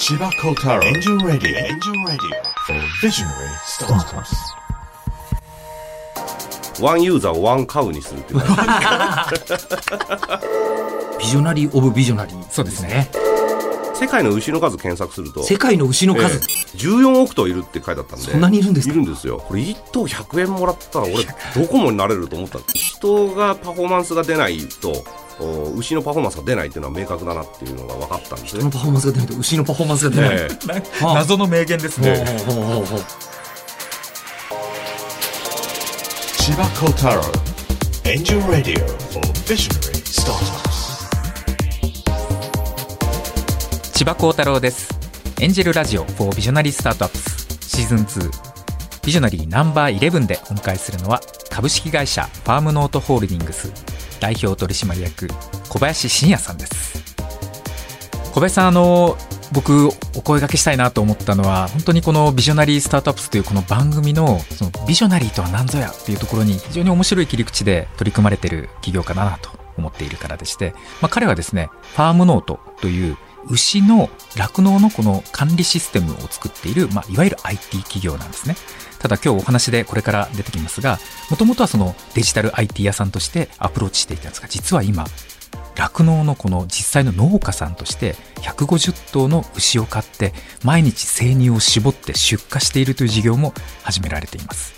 [0.00, 2.26] 千葉功太郎エンジンラディオエンジンラディオ
[3.02, 4.24] ビジョナリースタートアッ
[6.78, 8.40] プ one user を one cow にするっていう。
[11.18, 12.42] visionary of visionary。
[12.48, 13.10] そうですね。
[13.94, 15.42] 世界の牛の数検索すると。
[15.42, 16.36] 世界の牛の数。
[16.36, 16.78] ええ。
[16.78, 18.24] 14億頭いるって書いてあったんで。
[18.24, 18.94] そんなにいるんですか？
[18.94, 19.44] いるんですよ。
[19.46, 22.58] これ1頭100円もらったら俺ドコモになれると思った。
[22.72, 25.04] 人がパフォーマンスが出ないとお
[25.76, 28.48] 牛のパフォーマンスが出ないっていうのは明確だなっていうのが分かったんで。
[28.48, 29.26] すね人のパフォーマンスが出ない。
[29.28, 30.36] と牛のパフォーマンスが出ない。
[30.36, 30.48] え
[31.00, 31.04] え。
[31.04, 31.14] はあ。
[31.14, 32.24] 謎の名言ですね。
[36.38, 37.22] 千葉幸太郎
[38.04, 40.70] エンジンラディオ for visionary startups
[43.92, 44.88] 千葉幸太郎です。
[45.40, 48.30] エンジェルラジオ for ビジョナリースタートアップスシーズン2
[49.06, 49.48] ビジョナリー。
[49.48, 53.70] ナンバー11でお迎えするのは株式会社ファームノートホールディングス
[54.20, 55.28] 代表取締役
[55.68, 57.16] 小林信也さんです。
[58.32, 59.16] 小林さんあの
[59.52, 73.16] 僕お声がけしたいなと思ったのは本当にこのビジョナリースタートアップスというこの番組のそのビジョナリーとは何ぞやっていうところに非常に面白い切り口で取り組まれてる企業家だなと思っているからでして、まあ、彼はですねファームノートという
[73.48, 78.56] 牛の酪農のこの管理システムを作っている、まあ、いわゆる IT 企業なんですね。
[78.98, 80.98] ただ今日お話でこれから出てきますが、
[81.30, 85.06] もともとはそのデジタル IT 屋さんとしてアプローチしていたんですが、実は今、
[85.74, 94.74] 酪農のこの実際の農家さんとして150頭の牛を飼って毎日生乳を絞って出荷しているという事業も始められています。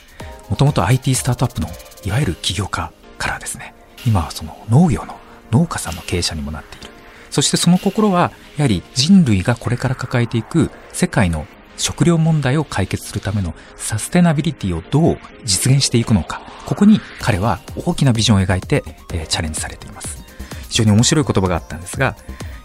[0.48, 1.68] もともと IT スタートアップの
[2.04, 3.74] いわゆる起業家からですね、
[4.06, 5.16] 今はその農業の
[5.50, 6.91] 農家さんの経営者にもなっている。
[7.32, 11.46] そしてその心は、やはり人類がこれから抱えていく世界の
[11.78, 16.42] 食料問題を解決するためのサステナビリティをどう実現していくのか。
[16.66, 20.22] ここに彼は大きなビジョンを描いて、えーチャレンジされています。
[20.68, 22.16] 非常に面白い言葉があったんですが、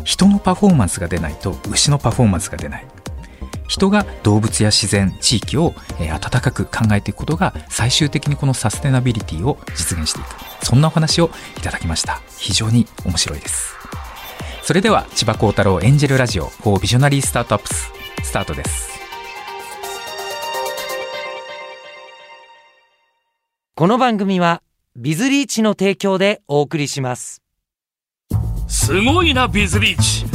[0.04, 2.86] 人のパフォーマンスが出ないと牛のパフォーマンスが出ない。
[3.70, 10.66] 人が動物や自然、地域を、えー温かく考えていくことが最終的にこのサステナビリティを実現していく。
[10.66, 12.22] そんなお話をいただきました。
[12.38, 13.77] 非常に面白いです。
[14.68, 17.90] それでは千葉幸太郎エンジェルラジオ for ビジョナリースタートアップス
[18.22, 19.00] スタートです。
[23.76, 24.62] この番組は
[24.98, 27.42] ビズリーチの提供でお送りします。
[28.68, 30.26] すごいなビズリーチ。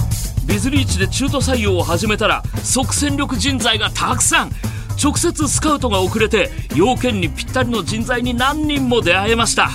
[0.46, 4.50] ビズリーチで中途採用を始めたら即戦力人材がたくさん。
[4.98, 9.68] 直接スカウトが遅れて要件にぴったりの人材に何人も出会えました。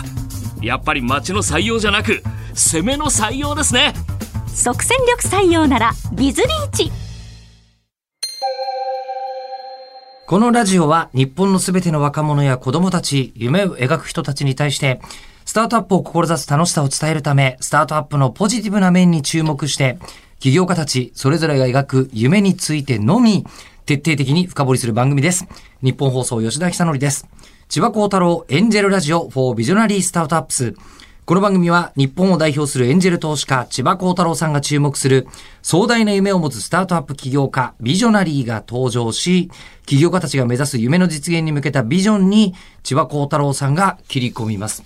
[0.64, 2.24] やっぱり町の採用じゃなく
[2.56, 3.94] 攻めの採用ですね
[4.58, 6.92] 即戦力採用ならビズリーチ
[10.26, 15.00] このラジオは日本のすべての若者や子供たち、夢を描く人たちに対して、
[15.46, 20.00] スタートアップを志す楽しさを伝えるため、スタートアップのポジティブな面に注目して、
[20.40, 23.46] 起業家たちそれぞれが描く夢についてのみ、
[23.86, 25.48] 徹底的に深掘りする番組です。
[25.84, 27.28] 日本放送吉田久典です。
[27.70, 30.74] 千葉幸太郎エンジェルラジオ for ビジョナリースタートアップス。
[31.28, 35.28] この番組は日本を代表するエンジェル投資家、千葉幸太郎さんが注目する
[35.62, 39.52] 壮大な夢を持つスタートアップ起業家、ビジョナリーが登場し、
[39.86, 44.86] 起業家たちが目指す夢の実現に向けたビジョンに千葉幸太郎さんが切り込みます。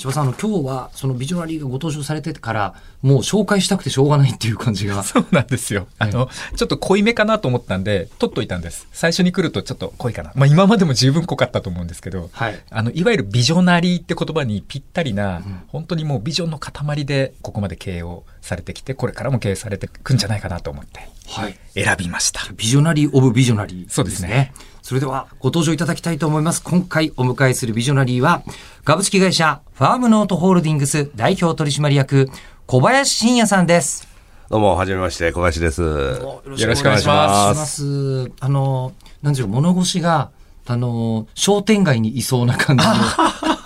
[0.00, 5.02] 千葉さん、あの、今日はそのビジョナリーがご登場されてから、もう紹介したくてしょうがないっていう感じが。
[5.04, 5.88] そうなんですよ。
[5.98, 8.88] あの、ちょっと濃いめかなと思ったんで、取っといたんです。
[8.94, 10.32] 最初に来るとちょっと濃いかな。
[10.34, 21.58] まあ今までも十分濃かったと思うんですけど、はいあの、いわゆるビジョナリーって言葉にぴったりな、本当にもうビジョンの塊でここまで経営をされてきて、これからも経営されていくんじゃないかなと思ってはい。
[21.74, 22.40] 選びました。
[22.56, 24.54] visionary of visionary、そうですね。
[24.82, 26.62] それではご登場いただきたいと思います。
[26.62, 28.42] 今回お迎えするビジョナリーは、
[28.84, 32.28] 株式会社ファームノートホールディングス代表取締役、
[32.66, 34.08] 小林信也さんです。
[34.48, 35.82] どうも、はじめまして、小林です。
[35.82, 37.14] よよろしくお願いしま。
[37.54, 38.32] ますす。
[38.40, 38.92] あの、
[39.22, 40.30] なんでしょう、物腰が、
[40.66, 42.92] あの、商店街にいそうな感じの、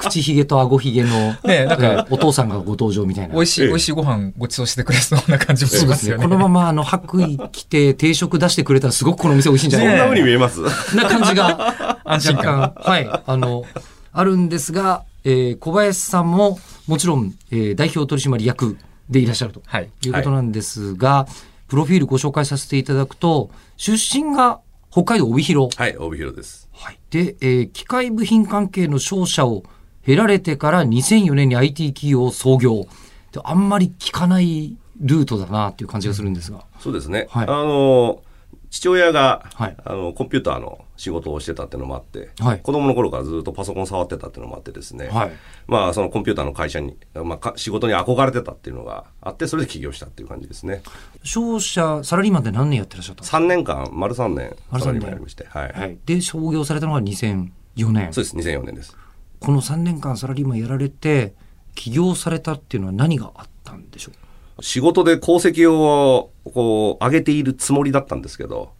[0.00, 3.34] 口ひげと顎ひげの、ねなんかお父さんがご登場みたいな。
[3.34, 6.22] 美味しい、美味しいご飯ごちそうしてくれそうな感じもしますよね。
[6.22, 10.60] このまま、あの、白衣着て定食出してくれたらすごくこの店美味しいんじゃないかそんな風に見えます？
[10.96, 13.64] な感じが、安心感はい、あの、
[14.12, 18.76] あるんですが、えー小林さんも、もちろん、えー代表取締役
[19.08, 21.26] でいらっしゃるとはいいうことなんですが、
[21.68, 24.60] プロフィールご紹介させていただくと、出身が
[24.90, 25.76] 北海道帯広。
[25.76, 26.68] はい、帯広です。
[26.72, 26.98] はい。
[27.10, 29.62] で、えー機械部品関係の商社を
[30.04, 32.86] 経られてから2004年に IT 企業を創業。
[33.32, 36.64] であんまり聞かないルートだなっていう感じがするんですが。
[36.78, 37.26] そうですね。
[37.30, 37.46] はい。
[37.46, 38.22] あの、
[38.70, 39.76] 父親が、はい。
[39.84, 42.60] あのコンピューターの仕事をしてたっていうのもあって、はい。
[42.60, 45.32] 子供の頃からずっとパソコン触ってたっていうのもあってですね、はい。
[45.66, 50.82] まあそのコンピューターの会社に、まあか仕事に憧れてたっていうのがあってそれで起業したっていう感じですね。
[51.22, 54.82] 商社、サラリーマンで何年やってらっしゃったんですか？3年間丸3年丸三年。
[54.82, 55.98] サラリーマンやりましてはい、はい。
[56.04, 57.50] で、創業されたのが2004
[57.92, 58.12] 年。
[58.12, 58.36] そうです。
[58.36, 58.96] 2004年です
[59.40, 61.34] この3年間サラリーマンやられて、
[61.74, 64.12] 起業されたっていうのは何があったんでしょ
[64.58, 64.62] う？
[64.62, 68.72] 仕事で功績をこう上げているつもりだったんですけど、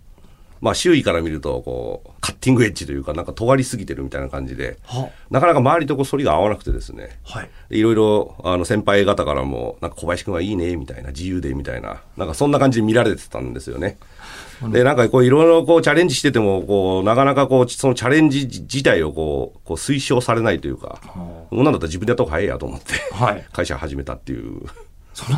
[0.61, 7.51] まあ周囲から見るとこうカッティングエッジというかなんか尖りすぎてるみたいな感じで、はなかなか周りとこう反りが合わなくてですね、はい。
[7.71, 13.97] でいろいろあの先輩方からもなんか小林くんはいいねみたいな自由でみたいななんかそんな感じで見られてたんですよね。
[14.69, 21.01] でなんかこういろいろこうチャレンジしててもこうなかなかこうそのチャレンジ自体をこうこう推奨されないというか、
[21.49, 21.65] こん。
[21.65, 23.47] なんだったら自分でやった方が早いやと思って、はい。
[23.53, 24.62] 会社始めたっていう。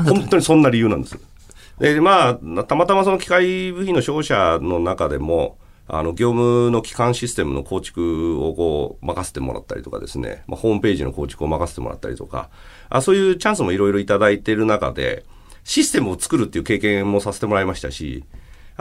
[0.04, 1.18] 本当にそんな理由なんです。
[1.78, 5.58] で、まあ、たまたまその機械部品の商社の中でも、
[5.88, 12.50] あの、業務の基幹システムの構築をこう、任せてもらったりとかですね、まあ、ホームページの構築を任せてもらったりとか、
[12.88, 15.24] あそういうチャンスもいろいろいただいている中で、
[15.64, 18.24] システムを作るっていう経験もさせてもらいましたし、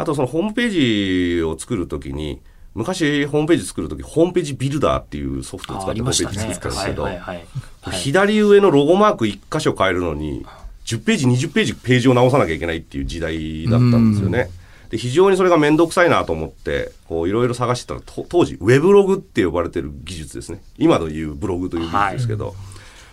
[0.02, 2.42] あとそのホームページを作るときに、
[2.74, 7.46] 昔ホームページ作るとき、ホームページビルダーっていうソフトを使ってホームページ作ったんですけど、はいはいはい
[7.92, 10.46] 左上のロゴマーク1箇所変えるのに、
[10.86, 14.50] 10ページ、20ページページを直さなきゃいけないっていう時代だったんですよね。
[14.90, 20.62] で非常にそれが面倒くさいなと思って、こういろいろ探してたら、と当時、ウェブログって呼ばれてる技術ですね。
[20.78, 22.56] 今の言うブログという技術ですけど、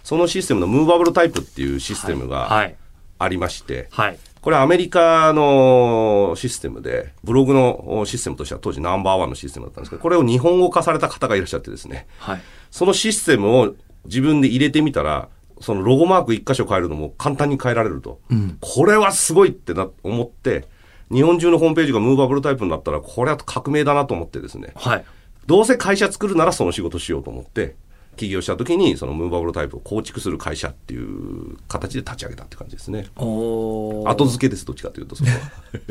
[0.03, 2.75] そのシステムのムーバブルタイプっていうシステムがはい。
[3.21, 4.19] ありまして、はい。
[4.41, 12.41] これアメリカのシステムで、ブログのシステムとしては当時ナンバーワンのシステムだったんですけど、これを日本語化された方がいらっしゃってですね、はい。
[12.71, 13.75] そのシステムを
[14.05, 15.29] 自分で入れてみたら、
[15.61, 18.21] そのロゴマーク一箇所変えるのも簡単に変えられると。
[18.61, 20.67] これはすごいってな、思って、
[21.11, 24.73] 日本中のホームページがムーバブルタイプになったら、これは革命だなと思ってですね。
[24.77, 25.05] はい。
[25.47, 27.75] どうせ会社作るならその仕事しようと思って、
[28.19, 33.07] 起業した時にそのムーバブルタイプを構築する会社っていう形で立ち上げたって感じですね。
[33.17, 35.39] 後付けです、どっちかというとそれは。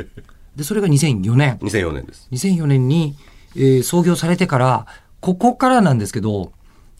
[0.55, 1.57] で、それが2004年。
[1.61, 2.27] 2004年です。
[2.31, 3.15] 2004年に、
[3.55, 4.87] えー創業されてから、
[5.19, 6.51] ここからなんですけど、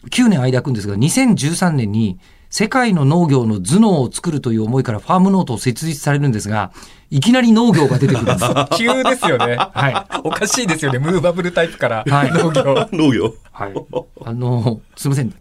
[0.09, 6.71] 9年間空くんですが、2013年に世界の農業の頭脳を作るという思いからファームノートを設立されるんですが、
[7.09, 8.45] いきなり農業が出てくるんです。
[8.77, 9.57] 急ですよね。
[9.57, 10.21] はい。
[10.23, 10.99] おかしいですよね。
[10.99, 12.89] ムーバブルタイプからはい農業。
[12.91, 13.33] 農業。
[13.51, 13.73] はい。
[14.23, 15.33] あの、すみません。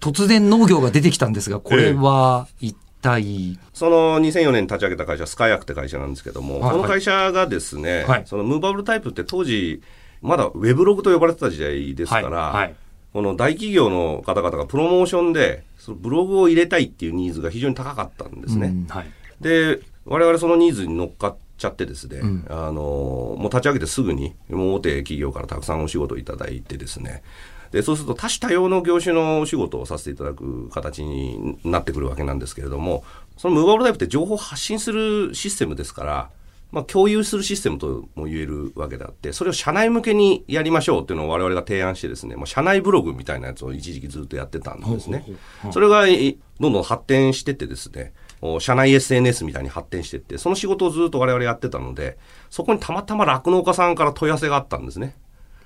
[0.00, 9.80] 突然農業が出てきたんですが、これは一体、その2004年に立ち上げた会社、スカイアクって会社なんですけども、はいこの会社がですね、はいそのムーバブルタイプって当時、
[10.22, 12.74] まだウェブログと呼ばれてた時代ですから、はいはい
[13.12, 18.68] この大企業の方々がプロモーションで、そのブログを入れたいっていうニーズが非常に高かったんですね。
[18.68, 19.06] うんはい。
[19.40, 27.22] で、我々そのニーズに乗っかっちゃってですね、あの、もう立ち上げてすぐに、もう大手企業からたくさんお仕事をいただいてですね、
[27.70, 33.04] で、そうすると多種多様の業種のお仕事をさせていただく形になってくるわけなんですけれども、
[33.36, 36.30] そのムーバブルタイプって情報を発信するシステムですから、
[36.72, 45.26] まあ、共有するシステムとも言えるわけであって、それを社内向けにやりましょうっていうのを我々が提案してですね、まあ、社内ブログみたいなやつを一時期ずっとやってたんですね。
[45.70, 52.16] それがいどんどん発展してってですね、お社内 SNS みたいに発展してって、その仕事をずっと我々やってたので、
[52.48, 55.14] そこにたまたま酪農家さんから問い合わせがあったんですね。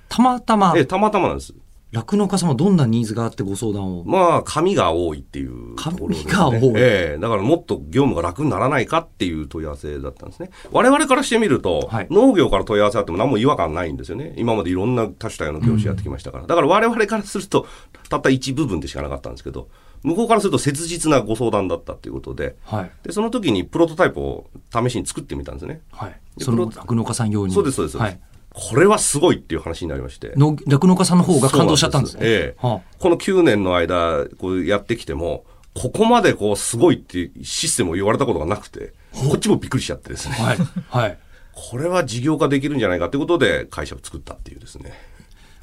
[0.09, 1.53] たまたまえ、えたまたまなんです。
[1.91, 4.03] 酪農家さんはどんなニーズがあってご相談を？
[4.03, 6.33] まあ、紙が多いっていうところです、ね。
[6.33, 10.49] 紙が多いええだからもっと業務が楽にならないかっていう問い合わせだったんですね。
[10.71, 14.33] 我々からしてみると、はい農業から問い合わせあっても何も違和感ないんですよね。
[14.37, 16.47] 今までいろんな多種多様の業種やってきましたから。
[16.47, 17.65] だから我々からすると、
[18.09, 19.69] たった一部分でしかなかったんですけど、
[20.03, 22.91] 向こうからすると切実なご相談だったっていうことで、はい。
[23.03, 25.81] で、その時にプロトタイプを試しに作ってみたんですね。
[25.91, 26.19] はい。
[26.37, 27.53] でその酪農家さん用に。
[27.53, 27.97] そうです、そうです。
[27.97, 28.19] はい。
[28.57, 30.33] これはすごいっていう話になりまして。
[30.35, 32.21] の酪農家さんの方が感動しちゃったんですね。
[32.21, 35.45] すええはこの9年の間、こうやってきても、
[35.75, 40.35] ここまでこうすごいっていうシステムを言われたことがなくて、こっちもびっくりしちゃってですね。
[40.39, 40.57] あはい。
[40.89, 41.17] はい。
[41.53, 44.93] これは事業化できるんじゃないかということで会社を作ったっていうですね。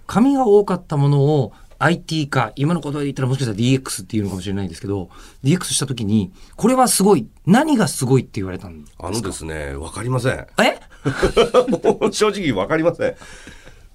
[0.06, 5.10] 紙が多かったものを IT 化、今のことで言ったらもしかしたら DX っていうのかもしれないんですけど、
[5.42, 7.26] DX したときに、これはすごい。
[7.46, 10.46] 何がすごいって言われたんですあのですね、わかりません。
[10.62, 10.80] え？
[12.12, 13.14] 正直わかりません。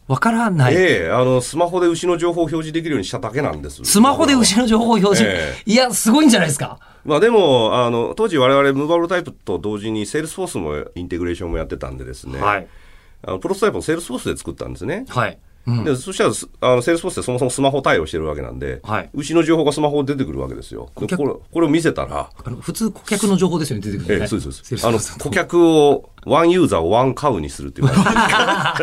[0.08, 0.76] わからない。
[0.76, 3.84] ええあの、スマホで牛の情報を表示できるようにしただけなんです。
[3.84, 5.24] スマホで牛の情報を表示？
[5.26, 6.80] えいや、すごいんじゃないですか。
[7.06, 12.42] まあでも、あの、当時我々ムーバブルタイプと同時にセールスフォースもインテグレーションもやってたんでですね。
[12.42, 12.68] はい。
[13.22, 15.06] あのプロトタイプをセールスフォースで作ったんですね。
[15.10, 15.38] はい。
[15.84, 20.90] でそしたらすあのセールスフォースってそもそもスマホ対応してるわけなんで、はい牛の情報がスマホで出てくるわけですよ。
[20.96, 24.22] これこれを見せたら、あの、普通顧客の情報ですよね、出てくるのね。
[24.22, 24.88] ええそうですそうです。
[24.88, 28.76] あの顧客を one user を one cow にするっていうか、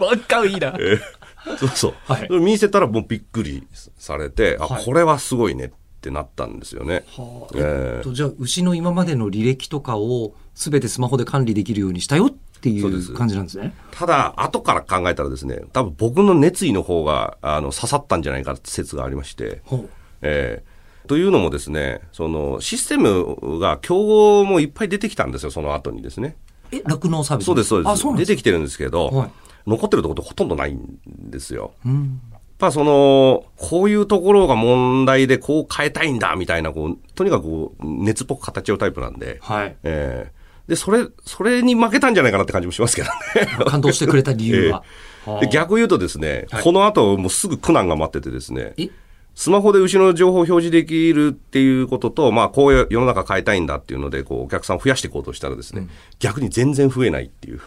[0.00, 0.74] ばっかいいな。
[1.58, 1.94] そうそう。
[2.04, 3.66] はい見せたらもうびっくり
[3.98, 5.74] されて、あ、はいこれはすごいねって
[6.08, 7.04] なったんですよね。
[7.08, 13.74] はあえええっと、じゃあ、牛の今までの履歴とかをすべてスマホで管理できるようにしたよっていそう感じなんですね。
[13.90, 19.90] ただ、後から考えたらですね、多分僕の熱意の方が、あの、刺さったんじゃないかって説がありまして、ほう
[20.22, 20.70] えー
[21.08, 26.36] というのもですね、その、システムが競合もいっぱい出てきたんですよ、その後にですね。
[26.70, 28.16] え、酪農サービスそうです、そうです。
[28.16, 29.30] 出てきてるんですけど、はい
[29.66, 31.72] 残ってるところってほとんどないんですよ。
[31.84, 39.76] やっぱその、こういうところが問題でこう変えたいんだみたいな、こう、とにかくこう熱っぽく語っちゃうタイプなんで、はい。
[39.82, 43.64] えーで、それ、それに負けたんじゃないかなって感じもしますけどね。
[43.66, 44.84] 感動してくれた理由は。
[45.26, 45.40] はあ。
[45.40, 46.62] で逆言うとですね、はい。
[46.62, 48.88] この後もうすぐ苦難が待っててですね、え？
[49.34, 55.88] スマホで牛の情報を表示できるっていうことと、まあ、こういう世の中変えたいんだっていうので、こう、お客さんを増やしていこうとしたらですね、
[56.20, 57.60] 逆に全然増えないっていう。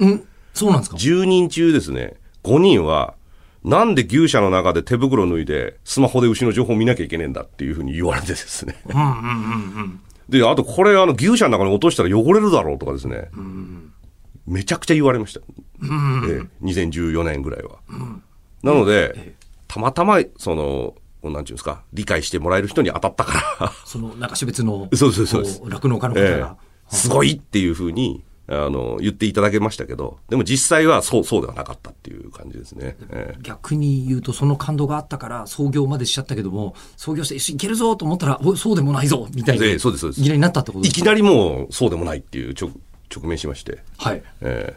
[0.00, 0.24] うん？
[0.54, 2.14] そうなんですか？10人中ですね、
[2.44, 3.14] 5人は、
[3.64, 8.76] なんで牛舎の中で手袋脱いで、スマホで牛の情報を見なきゃいけねえんだっていうふうに言われてですね。
[10.28, 13.30] で、あとこれ、あの、牛舎の中に落としたら汚れるだろうとかですね。
[14.46, 15.40] めちゃくちゃ言われました。
[15.40, 15.44] え
[15.82, 17.78] え2014年ぐらいは。
[18.62, 19.34] なので、
[19.66, 26.56] たまたま、その、なんていうんですか、理解してもらえる人に当たったから、その、なんか種別の、そうそうそう酪農家の方えが。
[26.62, 32.96] えすごいっていうふうに、あの、言っていただけましたけど、でも実際はそう、そうではなかったっていう感じですね。
[33.10, 39.66] ええ逆に言うと、その感動があったから、創業までしちゃったけども、創業して、いけるぞと思ったら、おそうでもないぞみたいな。
[39.66, 42.70] ええそうですそうですいきなりなったってこといきなりもうそうでもないっていう直
[43.14, 44.22] 直面しまして、はい。
[44.40, 44.76] え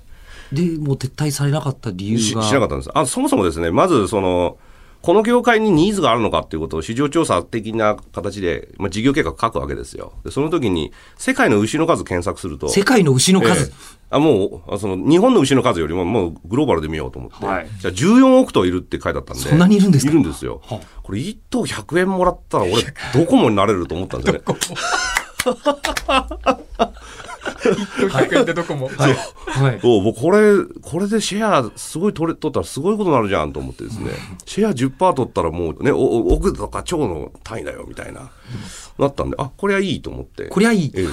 [0.52, 2.42] で、もう撤退されなかった理えしし由が。
[2.44, 3.06] なかったんですあ。
[3.06, 4.58] そもそもですね、まずその、
[5.02, 10.14] この業界にニーズがあるのかっていうことを市場調査的な形で、まあ、事業計画書くわけですよ。
[10.24, 13.64] でその時に、世界の牛の数検索すると、世界の牛の数。
[13.64, 20.12] ええあもうあその日本の牛の数よりももうグローバルで見ようと思って、はいじゃあ14億頭いるって書いてあったんで、そんなにいるんですか？
[20.12, 20.60] いるんですよ。
[20.66, 22.74] はこれ1頭100円もらったら、俺、
[23.14, 24.56] ドコモになれると思ったんですよね。
[27.42, 28.88] 100円ってどこも。
[28.88, 29.16] はい。
[29.48, 29.80] はい。
[29.82, 34.12] そう、もうこれ、これでシェアすごい取れ、取ったらすごいことになるじゃんと思ってですね、
[34.46, 38.32] シェア10%取ったらもうね、おお億とか超の単位だよみたいな、
[39.00, 40.46] なったんで、あ、これはいいと思って。
[40.46, 40.92] こりゃいい。
[40.94, 41.08] ええ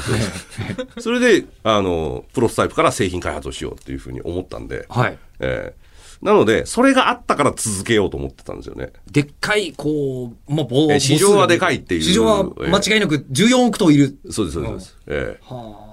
[0.97, 5.19] そそれで、あの、プロトタイプから製品開発をしようっていうふうに思ったんで、はい。
[5.41, 5.89] ええ
[6.23, 8.93] なので、それがあったから続けようと思ってたんですよね。
[9.11, 14.19] でっかい、こう、もう、市場はでかいっていう市場は間違いなく14億頭いる。
[14.31, 14.97] そうです、そうです。
[15.07, 15.88] えはあ。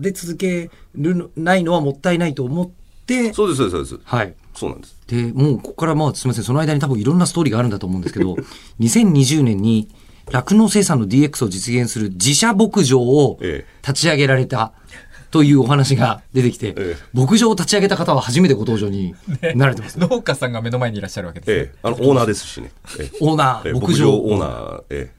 [0.00, 2.80] で、続けるのないのはもったいないと思って
[3.14, 4.08] え、そうです、そうです、そうです。
[4.08, 4.34] はい。
[4.54, 4.96] そうなんです。
[5.06, 8.36] で、もうここからまあすみません、その間に多分いろんなストーリーがあるんだと思うんですけど、
[8.80, 9.88] 2020年に
[10.30, 14.72] 酪農生産の DX を実現する自社牧場をえ立ち上げられた
[15.30, 19.14] というお話が出てきて、え牧場を立ち上げた方は初めてご登場に
[19.54, 19.98] なられてます。
[19.98, 21.56] 農家さんが目の前にいらっしゃるわけですね。
[21.56, 22.70] ええあの、オーナーですしね。
[22.98, 25.10] ええオーナー、ええ牧場オーナー、え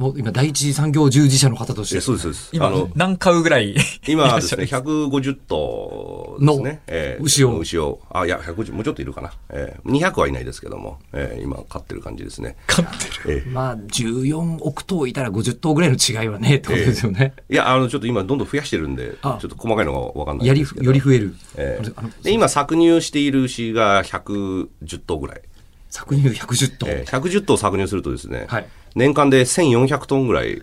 [0.00, 2.00] もう今第一次産業従事者の方として。
[2.00, 2.48] そうです、そうです。
[2.54, 3.76] 今あの、何買うぐらい
[4.08, 6.80] 今はですね、いらっしゃる150頭ですね。
[6.86, 8.00] ええ牛を牛を。
[8.08, 9.34] あ、いや、150、もうちょっといるかな。
[9.50, 12.56] ええ200はいないですけども、ええ今飼ってる感じですね。
[12.66, 13.44] 買ってる。
[13.46, 17.34] えまあ、14億頭いたら50頭ぐらいの違いはね、ってことですよね。
[17.36, 20.46] え いや、あの、ちょっと今どんどん増やしてるんで、ちょあっと細かいのがわかんない。
[20.46, 21.34] より増える。
[21.58, 25.42] ええあので今、搾乳している牛が110頭ぐらい。
[25.90, 26.86] 搾乳110頭。
[26.88, 28.66] えー110頭搾乳するとですね、はい
[28.96, 30.62] 年間で1400トンぐらい、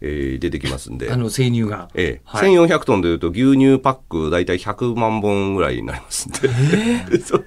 [0.00, 1.88] えー出てきますんで、あの、生乳が。
[1.94, 7.44] ええはい1400トンでいうと牛乳パック大体100万本ぐらいになりますんで、 そう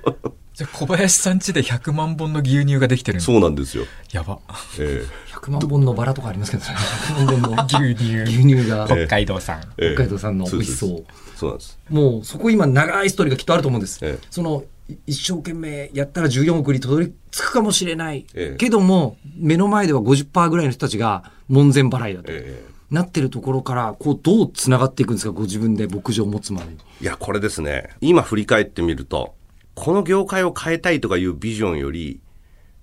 [0.53, 3.84] じゃあ小林さん家で100万本の牛乳ができてるそうなんですよ。
[4.13, 4.39] やば。
[4.79, 5.03] え
[5.34, 6.70] 100万本のバラとかありますけどね。
[7.17, 8.15] 100万本の牛乳。
[8.24, 9.62] 牛乳が北海道産。
[9.77, 11.79] えええ北海道産の美味しそうですそうなんです。
[11.89, 14.00] もうそこ今長いストーリーがきっとあると思うんです。
[14.01, 14.75] ええそのい
[15.08, 18.25] 一生懸命やったら14億にたどり着くかもしれない。
[18.36, 22.32] ええけども目の前では50%ぐらいの人たちが門前払いだと。
[22.32, 25.32] ええなってるところから、こう、どう繋がっていくんですか？
[25.32, 26.77] ご自分で牧場を持つまでに。
[27.01, 29.34] いや、これですね、今振り返ってみると、
[29.74, 32.22] この業界を変えたいとかいうビジョンより、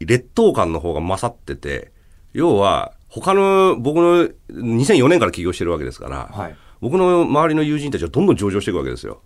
[0.01, 1.93] 劣等感の方が勝ってて、
[2.33, 9.23] 要は、他の、僕の2004年から起業してるわけですから、はい僕の周りの友人たちはどんどん上場していくわけですよ。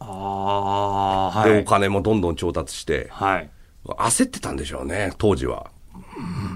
[0.00, 3.50] ああ、で、お金もどんどん調達して、はい。
[3.84, 5.70] 焦ってたんでしょうね、当時は。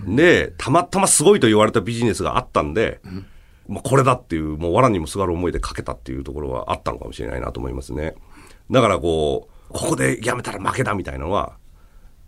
[0.06, 3.00] で、たまたますごいと言われたビジネスがあったんで、
[3.66, 8.14] もうこれだっていう、もう藁にもすがる思いでかけたっていうところはあったのかもしれないなと思いますね。
[8.70, 11.56] だからこう、ここでやめたら負けだみたいなのは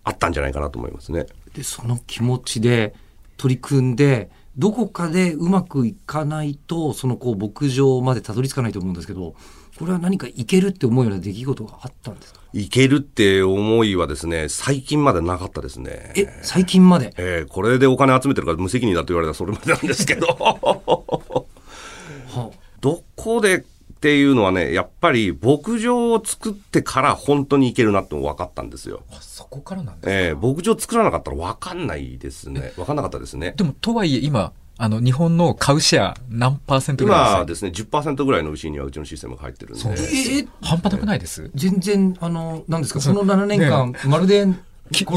[0.04, 1.26] あったんじゃないかなと思いますね。
[1.54, 2.94] で、その気持ちで
[3.36, 9.34] 取り組んで、どこかでうまくいかないと、そのこう牧場までたどり着かないと思うんですけど、
[9.80, 12.40] これは何かいけるって思うような出来事があったんですか？
[12.52, 16.12] いけるって思いはですね、最近までなかったですね。
[16.16, 17.14] え、最近まで？
[17.16, 20.26] えーこれでお金集めてるから無責任だと言われたらそれまでなんですけど。
[20.26, 22.50] は
[22.82, 23.62] どこでっ
[24.00, 29.02] ていうのはね、やっぱり牧場を作ってから本当にいけるなって分かったんですよ。
[29.20, 32.74] そこからなんですえー牧場作らなかったら分かんないですね。
[32.76, 33.54] 分かんなかったですね。
[33.56, 39.80] でも、とはいえ今、あの、日本の買うシェア何パーセントぐらいで今ですね、10%ぐらいの牛にはうちのシステムが入ってるんで。
[39.80, 41.50] そうええ半端なくないです？
[41.54, 44.46] 全然、あの、何ですか、その7年間、まるで、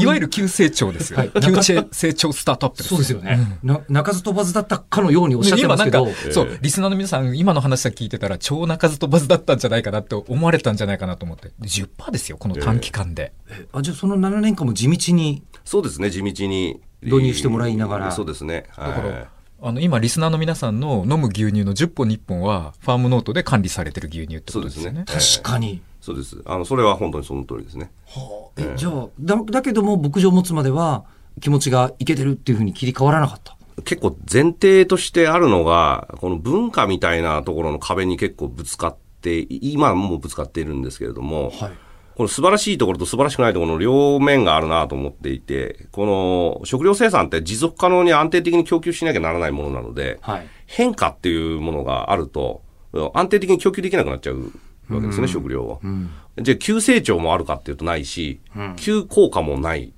[0.02, 1.18] いわゆる急成長ですよ。
[1.18, 2.88] はい急成長スタートアップです。
[2.90, 3.58] そうですよね。
[3.62, 11.52] な鳴かず飛ばずだったかのようにおっしゃってますけど今なん、か、そう、リスナーの皆さん、今の話は聞いてたら、超鳴かず飛ばずだったんじゃないかなって思われたんじゃないかなと思って。
[11.62, 13.32] 10%ですよ、この短期間で。
[13.72, 16.82] あじゃあその7年間も地道に、そうですね、地道に。
[17.04, 18.64] 導入してもらいながらそうですね。
[18.70, 19.28] はいだから、
[19.66, 25.04] あの、今、リスナーの皆さんの飲む牛乳の10本に1本は、ファームノートで管理されてる牛乳ってことですよね。
[25.08, 25.80] そうですね確かに。
[26.02, 26.42] そうです。
[26.44, 27.90] あの、それは本当にその通りですね。
[28.58, 31.04] えじゃあだ、だけども牧場を持つまでは
[31.40, 33.56] 気持ちがいけてるっていうふうに切り替わらなかった？
[33.84, 41.72] 結構前提としてあるのが、この文化みたいなところの壁に結構ぶつかって、今もぶつかっているんですけれども、はい。
[42.16, 50.46] この素晴らしいところと素晴らしくないところの両面があるなと思っていて、この食料生産って持続可能に安定的に供給しなきゃならないものなので、はい。
[50.66, 52.62] 変化っていうものがあると、
[53.14, 54.52] 安定的に供給できなくなっちゃう
[54.88, 55.80] わけですね、食料を。
[56.40, 58.40] じゃあ、急成長もあるかっていうとないし、
[58.76, 59.92] 急効果もない。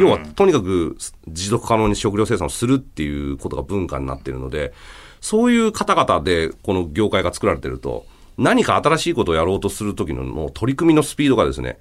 [0.00, 0.96] 要は、とにかく
[1.28, 4.72] 持続可能に食料生産をするっていうことが文化になっているので、
[5.20, 11.78] そういう方々でこの業界が作られてると、何か新しいことをやろうとするときのの取り組みのスピードがですね、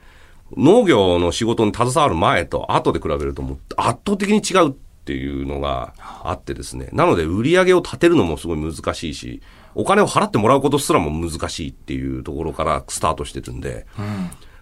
[0.55, 4.73] 農業の仕事に携わる前と後で比べるともう圧倒的に違うっ
[5.05, 6.89] ていうのがあってですね。
[6.93, 9.41] なので売り上げを立てるのもすごい難しいし、
[9.75, 13.85] お金を払ってもらうことすらも難しいっていうところからスタートしてるんで。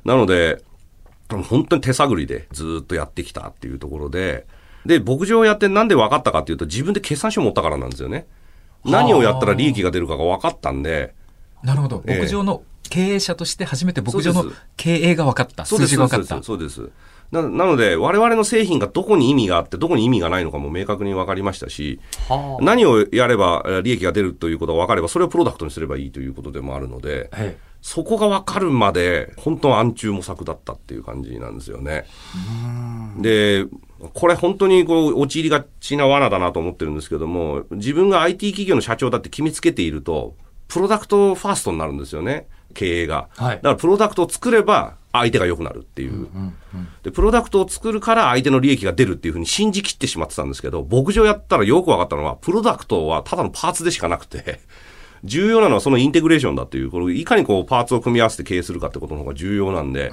[0.05, 0.63] なので、
[1.29, 4.45] 本当に手探りでずっとやってきたっていうところで、
[4.85, 8.25] で、牧場をやってなんで分かったかっていうと自分で決算書を持ったからなんですよね。
[8.83, 11.13] 何をやったら利益が出るかが分かったんで、
[11.63, 12.03] なるほど。
[12.07, 15.65] ええ牧場の経営者として初めて牧場の経営が分かった。
[15.65, 16.43] 数字が分かった。
[16.43, 16.75] そうです。
[16.75, 16.93] そうです
[17.31, 22.01] ななので、我々の製品がどこに意味があって、どこに意味がないのかも明確に分かりましたし、
[22.59, 32.05] 何をやればえー利益が出るということが分かれば、それをプロダクトにすればいいということでもあるので、えそこが分かるまで、本当暗中模索だったっていう感じなんですよね。
[33.17, 33.65] で、
[34.13, 40.35] これ本当にこう、陥りがちな罠だなと思ってるんですけども、自分が IT 企業の社長だって決めつけていると、
[40.71, 43.27] プロダクトファーストになるんですよね、経営が。
[43.35, 46.29] はいだからプロダクトを作れば相手が良くなるっていう。
[47.03, 54.61] で、プロダクトを作るから相手の利益が出るっていうふうに信じきってしまってたんですけど、牧場やったらよく分かったのは、プロダクトはただのパーツでしかなくて、
[55.25, 60.11] 重要なのはそのインテグレーションだっていう、これいかにこうパーツを組み合わせて経営するかってことの方が重要なんで、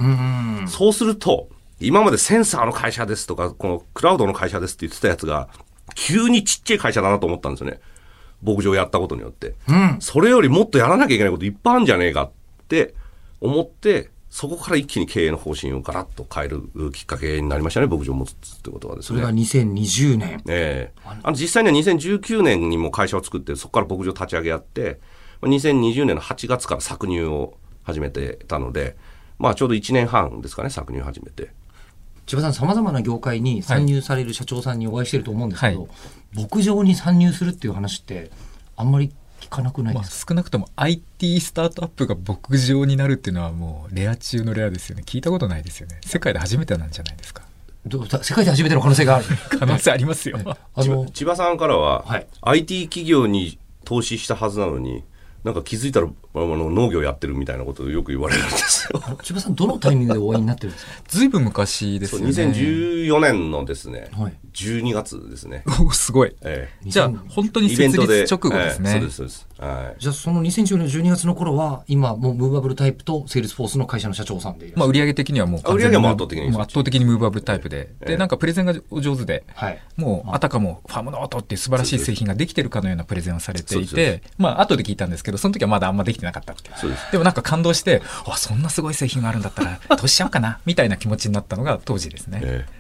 [0.66, 1.48] そうすると、
[1.80, 5.48] 今までセンサーの会社ですとか、このクラウドの会社ですって言ってたやつが、
[5.94, 7.80] 急にちっちゃい会社だなと思ったんですよね。
[8.42, 9.54] 牧場やったことによって。
[10.00, 12.30] それよりもっとやらなきゃいけないこといっぱいあるんじゃねえかっ
[12.68, 12.94] て
[13.40, 19.20] 思って、そこから一気に経営の方針をガラッと変えるきっかけになりましたね、牧場を持つってことはですね。
[19.20, 20.42] それが2020年。
[20.48, 25.00] ええあの実際には2019年にも会社を作って、そこから牧場立ち上げやって、
[25.42, 28.96] 2020年の8月から搾乳を始めてたので、
[29.38, 31.50] まあちょうど1年半ですかね、搾乳始めて。
[32.28, 35.88] 千葉さん、様々な業界に参入される社長さんにお会いしてると思うんですけど、
[36.34, 38.30] 牧場に参入するっていう話って、
[38.76, 39.10] あんまり
[39.40, 45.04] 聞かなくないまあ、ですか、少なくとも IT スタートアップが牧場になるっていうのはもうレア中のレアですよね。
[45.06, 46.00] 聞いたことないですよね。
[46.04, 47.44] 世界で初めてなんじゃないですか？
[47.86, 49.24] どう世界で初めての可能性がある。
[49.58, 50.38] 可能性ありますよ。
[50.44, 55.02] あの、千葉さんからは、はい IT 企業に投資したはずなのに、
[55.44, 56.08] なんか気づいたら
[56.42, 59.00] あの農業やってるみたいなことをよく言われるんですよ。
[59.22, 60.92] 千葉さん、どのタイミングでお会いになってるんですか？
[61.08, 62.28] ずいぶん昔ですよね。
[62.28, 65.62] 2014年のですね、はい12月ですね。
[65.86, 66.34] おすごい。
[66.42, 68.90] えじゃあ、本当えに設立直後ですね。
[68.94, 69.46] ええそうです、そうです。
[69.58, 70.00] はい。
[70.00, 74.72] じゃあ、その2014年12月の頃は、今、もう Movable Type とセールスフォースの会社の社長さんで。
[74.74, 77.90] まあ、売上的にはもうあ売上はもう圧倒的に圧倒的に Movable Type で。
[78.00, 79.78] ええで、なんかプレゼンがお上手で、はい。
[79.96, 86.70] もう、あたかもファームノートっていう素晴らしい製品ができてるかのようなプレゼンをされていて、まあ、後で聞いたんですけど、その時はまだあんまできてなかったって。
[86.76, 87.12] そうです。
[87.12, 92.40] でもなんか感動して、あ、そんなすごい製品があるんだったら、 投資しちゃおうかな、みたいな気持ちになったのが当時ですね。
[92.42, 92.78] ええ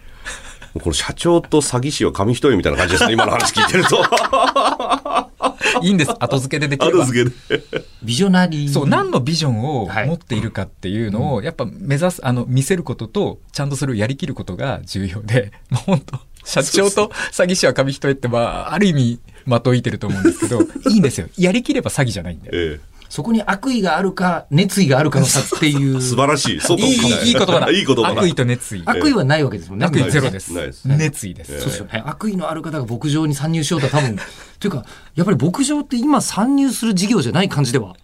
[0.74, 4.04] もうこの社長と詐欺師は紙一重みたいな感じですね、今の話聞いてると。
[5.82, 6.12] いいんです。
[6.18, 7.00] 後付けでできれば。
[7.00, 7.84] 後付けで。
[8.02, 8.72] ビジョナリー。
[8.72, 21.28] そう、何のビジョンをはい持っているかっていうのを、やっぱ目指す、あの、見せることと、ちゃんとそれをやりきることが重要で、 もう本当社長と詐欺師は紙一重って、まあ、ある意味、的を射てると思うんですけど、いいんですよ。
[21.36, 22.52] やりきれば詐欺じゃないんだよ。
[22.54, 26.00] えそこに悪意があるか、熱意があるかの差っていうえ。
[26.02, 26.60] 素晴らしい。
[26.60, 27.70] そうかいい、もしれないいい言葉だ。
[27.72, 28.08] いい言葉だ。
[28.20, 28.82] 悪意と熱意。
[28.84, 29.86] 悪意はないわけですもんね。
[29.86, 30.52] 悪意ゼロです。
[30.84, 31.58] 熱意です。
[31.58, 32.02] そうですよね。
[32.04, 34.18] 悪意のある方が牧場に参入しようとは多分、
[34.60, 37.96] というか、やっぱり牧場って今参入する事業じゃない感じでは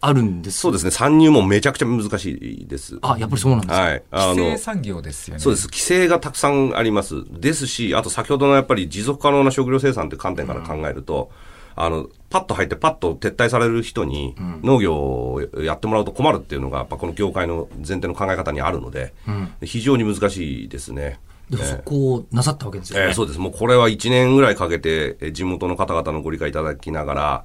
[0.00, 0.90] あるんですそうですね。
[0.90, 2.98] 参入もめちゃくちゃ難しいです。
[3.02, 3.80] あ、やっぱりそうなんですか。
[3.80, 4.02] はい。
[4.10, 5.40] あ規制の、産業ですよね。
[5.40, 5.66] そうです。
[5.66, 7.24] 規制がたくさんあります。
[7.30, 11.30] ですし、あと先ほどのやっぱり持続可能な食料生産という観点から考えると、
[11.76, 19.14] あの、パッと入ってパッと撤退される人に農業をやってもらうと困るっていうのが、やっぱこの業界の前提の考え方にあるので、
[19.62, 21.20] 非常に難しいですね。
[21.50, 23.06] でもそこをなさったわけですよね。
[23.06, 23.38] えーそうです。
[23.38, 27.44] もうこれは1年ぐらいかけて、えー地元の方々のご理解いただきながら、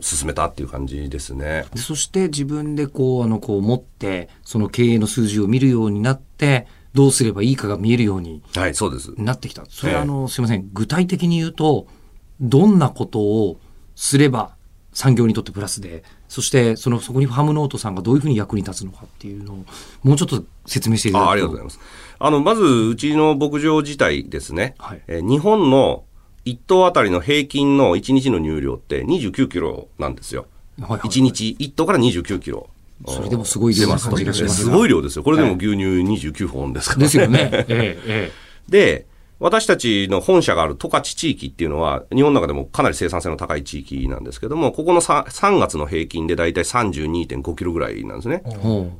[0.00, 1.66] 進めたっていう感じですね。
[1.72, 9.12] でそして自分でこう、あの、こう持って、その経営の数字を見るようになって、どうすればいいかが見えるようにはい、そうです。
[9.18, 9.64] なってきた。
[9.68, 10.68] それええはあの、すいません。
[10.72, 11.86] 具体的に言うと、
[12.40, 13.60] どんなことを
[13.94, 14.54] すれば
[14.92, 19.64] 産業にとってプラスで、そしてその、そこにファームノートさんがどういうふうに役に立つのかっていうのを、
[20.02, 21.24] もうちょっと説明していただ。
[21.26, 21.80] あありがとうございます。
[22.18, 24.74] あの、まず、うちの牧場自体ですね。
[24.78, 26.04] はいえー日本の
[26.44, 30.46] 1頭あたりの平均の1日の乳量って29キロなんですよ。
[30.78, 32.68] はいはい1日1頭から29キロ。
[33.06, 35.24] それでもすごい量な感じがしますすがごい量ですよ。
[35.24, 35.84] これでも牛乳
[36.28, 37.04] 29本ですからね。
[37.04, 37.50] ですよね。
[37.52, 38.32] ええ、え
[38.68, 39.06] で、
[39.44, 48.42] 私たちの本社がある十勝地域っていうのは、日本の中でもかなり生産性の高い地域なんですけども、ここの 3, 3月の平均でだいたい32.5キロぐらいなんですね。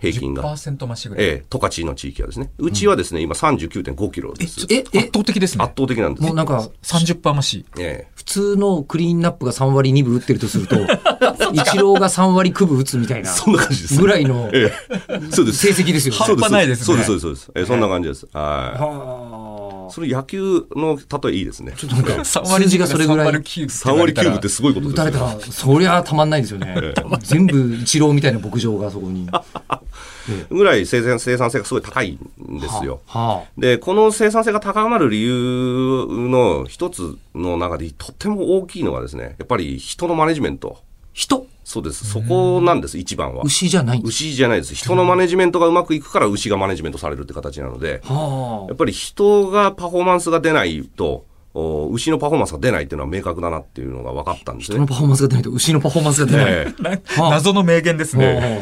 [0.00, 0.42] 平均が。
[0.42, 1.24] 10%増しぐらい。
[1.24, 2.50] ええ、十勝の地域はですね。
[2.58, 4.66] うちはですね、今39.5キロです。
[4.68, 5.72] え、え圧、倒的ですね圧。
[5.78, 7.64] 倒的なんですもうなんか、30%増し。
[7.78, 10.76] ええ普通のクリーンナップが3割2分打ってるとすると、
[11.52, 13.30] 一郎が3割9分打つみたいな。
[13.30, 14.70] そんな感じですぐらいのえ
[15.08, 15.72] え、そうです。
[15.72, 16.20] 成績ですよね。
[16.26, 17.52] そうです半端ないですねそうです、そうです、そうです。
[17.54, 18.26] ええ、そんな感じです。
[18.32, 19.43] ははあい。
[19.94, 21.72] それ野球の例えいいですね。
[21.76, 26.74] ちょっとなんか、3数字がそれぐらい3割9 3割9分ってすごいことですよ打たれたら、そりゃたまんないですよね。
[27.20, 29.28] 全部一郎みたいな牧場がそこに。
[29.30, 29.44] は
[30.50, 33.02] ぐらい生産生産性がすごい高いんですよ。
[33.06, 33.42] あ。
[33.56, 40.78] で、この生産性が高まる理由の一つの中でとっても大きいのはですね、やっぱり人のマネジメント。
[41.14, 42.06] 人そうです。
[42.06, 43.42] そこなんです、一番は。
[43.42, 44.10] 牛じゃないんです。
[44.10, 44.74] 牛じゃないです。
[44.74, 51.24] 人のマネジメントがうまくいくから牛がマネジメントされるって形なので、はやっぱり人がパフォーマンスが出ないと、
[51.54, 54.74] お牛のパフォーマンスが出ないっていうのは明確だなっていうのが分かったんですね。
[54.74, 56.46] 人のパフォーマンスが出ないと牛のパフォーマンスが出ない。
[56.52, 56.90] ええな
[57.26, 58.60] あ謎の名言ですね。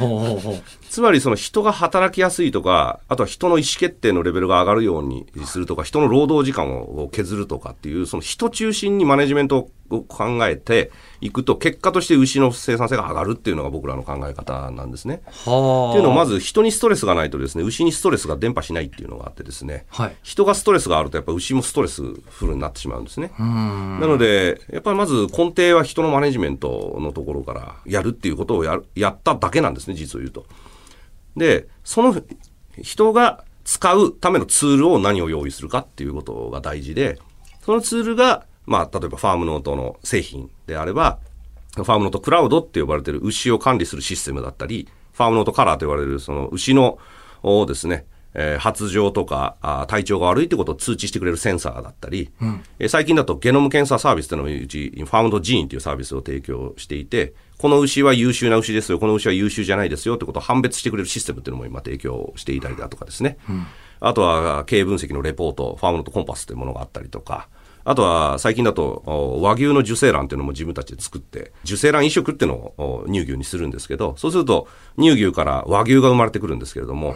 [0.91, 15.23] つまりその人が働きやすいとか、あとは人の意思決定のレベルが上がるようにするとか、人の労働時間を削るとかっていう、その人中心にマネジメントを考えていくと、結果として牛の生産性が上がるっていうのが僕らの考え方なんですね。
[15.27, 15.91] はあ。
[15.91, 23.33] っていうのはまず人にストレスがないとですね、牛にストレスが伝播しないっていうのがあってですね、はい人がストレスがあるとやっぱ牛もストレスフルになってしまうんですね。
[23.39, 30.47] なので、やっぱりまず根底は人のマネジメントのところからやるっていうことをやるやっただけなんですね、実を言うと。
[31.37, 32.15] で、その
[32.81, 37.19] 人が使うためのツールを何を用意するかっていうことが大事で、
[37.65, 41.19] そのツールが、まあ、例えばファームノートの製品であれば、
[41.75, 46.99] ファームノートクラウドって呼ばれてる牛を管理するシステムだったり、ファームノートカラーと呼ばれるその牛の
[47.43, 52.31] をですね、えー発情とかあー体調が悪いってことを通知してくれるセンサーだったり、
[52.79, 63.37] えー最近だとゲノム検査サービスっていうのをうち、ファームノートジーンっていうサービスを提供していて、この牛は優秀な牛ですよ、この牛は優秀じゃないですよってことを判別してくれるシステムっていうのも今提供していたりだとかですね。
[64.01, 67.49] あとは経営分析のレポート、ファームノートコンパスというものがあったりとか、
[67.85, 74.69] あとは最近だとお和牛の受精卵っていうのも自分たちで作って、受精卵移植っていうのをお乳牛にするんですけど、そうすると
[74.99, 77.15] 乳牛から和牛が生まれてくるんですけれども、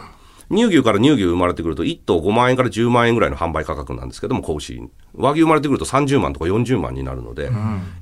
[0.49, 4.81] 乳牛から乳牛生まれてくると1頭5万円から10万円ぐらいの販売価格なんですけども、子牛。
[5.15, 7.49] 和牛生まれてくると30万とか40万になるので、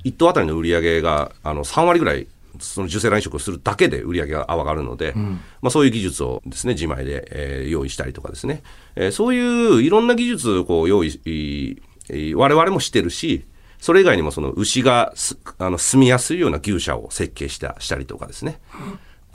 [0.04, 2.26] 1頭あたりの売り上げがあの3割ぐらい
[2.60, 8.62] その受精卵移植をするだけで売り上げが上がるので、まあ、そういう技術をですね、自前で、えー用意したりとかですね、
[8.94, 13.44] えーそういういろんな技術をこう用意、我々もしてるし、
[13.78, 18.60] それ以外にもその牛がすあの住みやすいような牛舎を設計したしたりとかですね。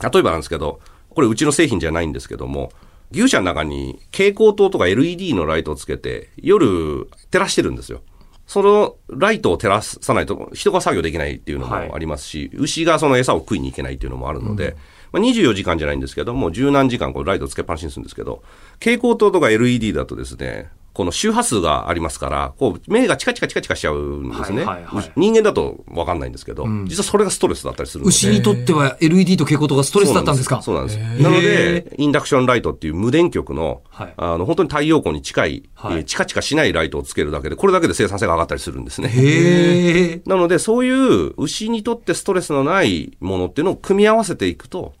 [0.02, 0.80] 例えばなんですけど、
[1.10, 2.72] これうちの製品じゃないんですけども、
[3.12, 8.02] 牛舎の中に蛍光灯とか LED のライトをつけて、夜照らしてるんですよ。
[8.46, 14.76] そのライトを照らさないと人が作業できないっていうのもありますし、牛がその餌を食いに行けないっていうのもあるので、
[15.12, 18.42] まあ、24時間じゃないんですけども、十何時間こうライトをつけっぱなしにするんですけど、
[18.74, 24.64] 蛍光灯とか LED だとですね、この周波数がありますから、こう、目がチカチカチカチカしちゃうんですね。
[24.64, 28.14] はいはいはい人間だとわかんないんですけど、実はそれがストレスだったりするので。
[28.14, 30.60] 牛にとっては LED と蛍光灯がストレスだったんですか？
[30.60, 30.98] そうなんです。
[30.98, 39.08] なんですなので、インダクションライトっていう無電極の、はいあの、本当に太陽光に近い、はいえーチカチカしないライトをつけるだけで、これだけで生産性が上がったりするんですね。
[39.08, 40.22] へえ。
[40.26, 44.94] なので、そういう牛にとってストレスのないものっていうのを組み合わせていくと、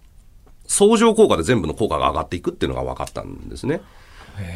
[0.66, 3.82] 相乗効果で全部の効果が上がっていくっていうのが分かったんですね。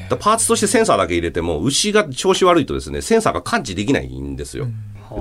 [0.09, 4.69] だパーツとしてセンサーだけ入れても、牛が調子悪いとですね、センサーが感知できないんですよ。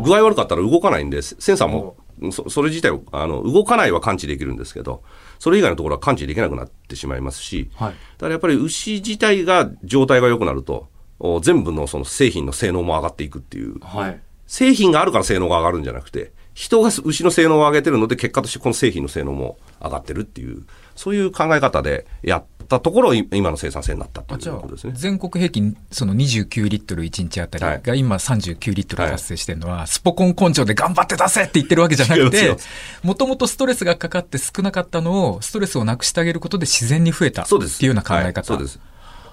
[0.04, 1.98] 具合悪かったら動かないんで、センサーも、
[2.32, 5.04] そそれ自体を、あの、動かないは感知できるんですけど、
[5.40, 7.90] それ以外のところは感知できなくなってしまいますし、はい。
[7.90, 10.88] だからやっぱり牛自体が状態が良くなると、
[11.20, 13.80] お全部のその製品の性能も上がっていくっていう。
[13.80, 14.22] はい。
[14.48, 20.66] 製品があるから性能が上がるんじゃなくて、人が牛の性能を上げてるので、結果としてこの製品の性能も上がってるっていう、
[20.96, 24.94] そういう考え方でやったところ、い今の生産性になったということですね。
[24.96, 32.56] 全国平均その29リットル1日あたりが今39リットル達成してるのは、スポコン根性で頑張って出せって言ってるわけじゃなくて
[33.04, 37.84] もともとストレスがかかって少なかったのをストレスをなくしてあげることで自然に増えたってそうです。
[37.84, 38.80] いうような考え方、はいそうです。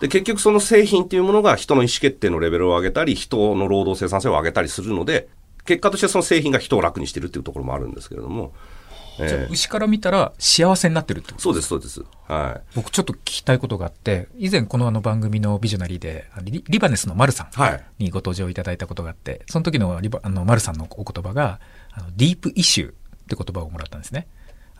[0.00, 5.28] で、結局その製品っていうものが人の意思決定のレベルを上げたり、人の労働生産性を上げたりするので、
[5.64, 8.81] 結果としてその製品が人を楽にしてるっていうところもあるんですけれども、え
[9.28, 12.02] じゃあえ牛から見たら幸せになってるってことそうです、そうです。
[12.28, 12.76] はい。
[12.76, 21.60] 僕ちょっと聞きたいことがあって、以前このあの番組のビジョナリーで、リリバネスのマルさんはいにご登場いただいたことがあって、その時のリバあのマルさんのお言葉が、
[21.92, 22.92] あのディープイシューっ
[23.28, 24.26] て言葉をもらったんですね。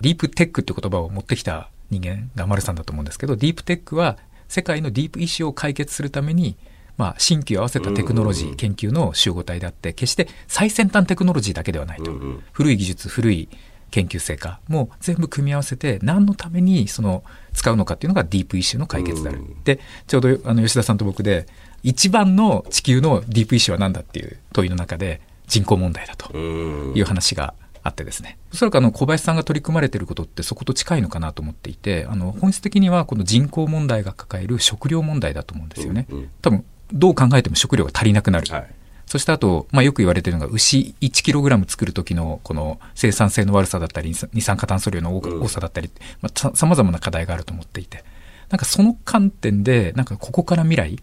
[0.01, 6.57] ディープテックって言葉を持ってきた人間がマルさんだと思うんですけど、ディープテックは世界のディープイシューを解決するために、
[6.99, 12.13] まあ、新旧合わせたテクノロジー研究の集合体であって、決して最先端テクノロジーだけではないと。
[12.53, 13.49] 古い技術、古い
[13.93, 19.45] 研究成果も全部組み合わせて何のためにその使うのかっていうのがディープイシューの解決である。
[19.65, 19.79] で、
[20.09, 21.47] ちょうどあの吉田さんと僕で
[21.85, 28.39] 一番の地球のディープイシューは何だっていう問いの中で人口問題だという話があってですね。
[28.53, 36.07] おそらくあの小林さんが取り組まれていることってそこと近いのかなと思っていて、あの本質的にはこの人口問題が抱える食料問題だと思うんですよね。
[36.41, 38.51] 多分どう考えても食料が足りなくなる。
[38.51, 38.75] はい。
[39.13, 45.91] そしてあと、まあ、よく言われているのが、牛 1kg 作る時のこの生産性の悪さだったり、二酸化炭素量の多多さだったり、
[46.23, 48.05] まあ、さまざまな課題があると思っていて、
[48.49, 50.97] なんかその観点で、なんかここから未来、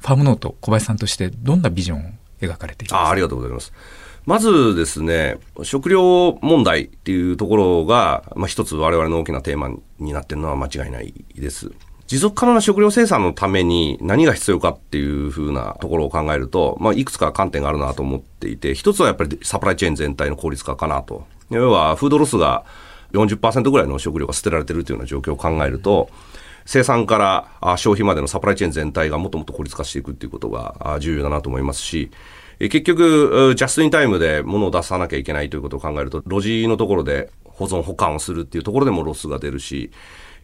[0.00, 2.02] ファームノート、小林さんとしてどんなビジョンを
[2.40, 3.00] 描かれていますか？
[3.02, 3.72] あありがとうございます。
[4.24, 11.70] まずですね、食料問題っていうところが、まあ、一つ我々の大きなテーマになっているのは間違いないです。
[12.06, 21.26] 持続可能な食料生産のために何が必要かっていうふうなところを考えると、まあ、いくつか観点があるなと思っていて、一つはやっぱりサプライチェーン全体の効率化かなと。
[21.50, 22.64] 要は、フードロスが
[23.12, 26.08] 40%ぐらいの食料が捨てられてるというような状況を考えると、
[26.64, 27.18] 生産か
[27.60, 32.10] ら消費までのサプライチェーン全体がもっともっと効率化していくっていうことが重要だなと思いますし、
[32.58, 39.90] 結局、ジャストインタイムで物を出さなきゃいけないということを考えると、ロジのところで保存保管をするっていうところでもロスが出るし、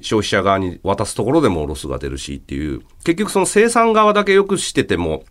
[0.02, 5.24] 消費者側に渡すところでもロスが出るしっていう、結局その生産側だけ良くしてても、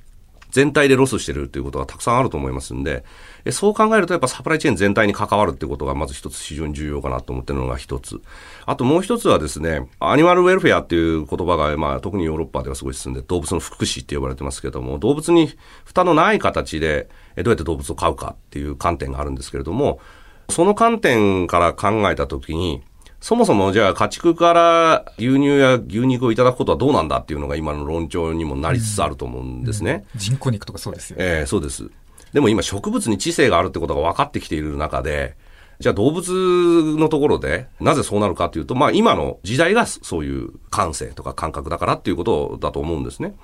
[0.51, 3.05] 全体でロスしてるっていうことがたくさんあると思いますんで、
[3.51, 8.21] そう考えるとやっぱサプライチェーン全体に関わるってことがまず一つ非常に重要かなと思ってるのが一つ。
[8.65, 15.53] あともう一つはですね、アニマルウェルフェアっていう言葉が、まあ特にヨーロッパではすごい進んで、動物の福祉って呼ばれてますけども、動物に
[15.85, 17.07] 負担のない形で、
[17.37, 20.01] どうやって動物を飼うかっていう観点があるんですけれども、
[20.49, 22.83] その観点から考えたときに、
[23.21, 30.05] そもそもじゃあ家畜から牛乳や牛肉をいただくことはどうなんだっていうのが今の論調にもなりつつあると思うんですね。
[30.15, 31.23] 人工肉とかそうですよね。
[31.23, 31.89] ええそうです。
[32.33, 35.35] でも今植物に知性があるってことが分かってきている中で、
[35.79, 43.35] じゃあ動物のところでなぜそうなるかというと、まあ今の時代がそういう感性とか感覚だからっていうことだと思うんですね。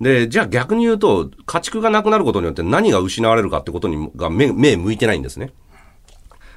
[0.00, 5.52] で、じゃあ逆に言うと、家畜がなくなることによって何が失われるかってことにが目目向いてないんですね。